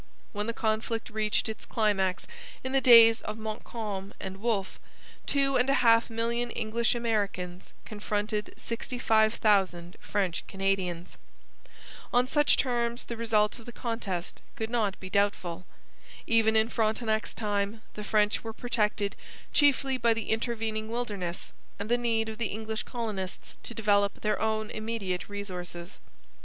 [0.33, 2.25] When the conflict reached its climax
[2.63, 4.79] in the days of Montcalm and Wolfe,
[5.27, 11.19] two and a half million English Americans confronted sixty five thousand French Canadians.
[12.11, 15.67] On such terms the result of the contest could not be doubtful.
[16.25, 19.15] Even in Frontenac's time the French were protected
[19.53, 24.41] chiefly by the intervening wilderness and the need of the English colonists to develop their
[24.41, 25.99] own immediate resources.